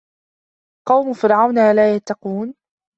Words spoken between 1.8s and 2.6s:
يَتَّقونَ